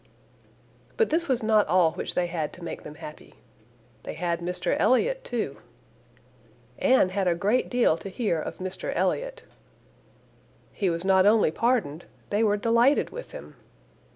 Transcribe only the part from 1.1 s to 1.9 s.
this was not